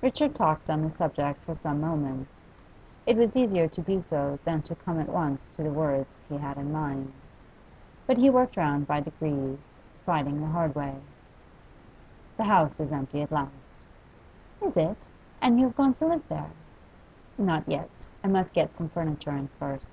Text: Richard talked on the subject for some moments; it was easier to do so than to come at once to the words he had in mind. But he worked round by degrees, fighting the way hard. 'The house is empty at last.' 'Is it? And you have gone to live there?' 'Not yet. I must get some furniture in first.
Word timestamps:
Richard 0.00 0.34
talked 0.34 0.70
on 0.70 0.80
the 0.80 0.90
subject 0.96 1.44
for 1.44 1.54
some 1.54 1.82
moments; 1.82 2.34
it 3.04 3.14
was 3.14 3.36
easier 3.36 3.68
to 3.68 3.82
do 3.82 4.00
so 4.00 4.38
than 4.42 4.62
to 4.62 4.74
come 4.74 4.98
at 4.98 5.10
once 5.10 5.48
to 5.50 5.62
the 5.62 5.68
words 5.68 6.24
he 6.30 6.38
had 6.38 6.56
in 6.56 6.72
mind. 6.72 7.12
But 8.06 8.16
he 8.16 8.30
worked 8.30 8.56
round 8.56 8.86
by 8.86 9.00
degrees, 9.00 9.58
fighting 10.06 10.40
the 10.40 10.46
way 10.46 10.50
hard. 10.52 11.02
'The 12.38 12.44
house 12.44 12.80
is 12.80 12.90
empty 12.90 13.20
at 13.20 13.30
last.' 13.30 13.52
'Is 14.62 14.78
it? 14.78 14.96
And 15.42 15.58
you 15.58 15.66
have 15.66 15.76
gone 15.76 15.92
to 15.92 16.06
live 16.06 16.26
there?' 16.30 16.48
'Not 17.36 17.68
yet. 17.68 18.08
I 18.24 18.28
must 18.28 18.54
get 18.54 18.74
some 18.74 18.88
furniture 18.88 19.32
in 19.32 19.48
first. 19.58 19.92